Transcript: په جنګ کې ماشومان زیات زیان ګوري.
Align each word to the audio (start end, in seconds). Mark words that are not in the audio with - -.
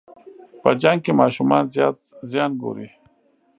په 0.61 0.69
جنګ 0.81 0.99
کې 1.05 1.11
ماشومان 1.21 1.63
زیات 1.73 1.97
زیان 2.31 2.51
ګوري. 2.61 2.87